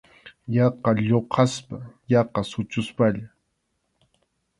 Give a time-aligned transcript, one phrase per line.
[0.55, 1.77] Yaqa lluqaspa,
[2.11, 3.25] yaqa suchuspalla.